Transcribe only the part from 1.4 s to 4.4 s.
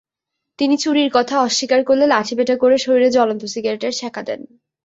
অস্বীকার করলে লাঠিপেটা করে শরীরে জ্বলন্ত সিগারেটের ছেঁকা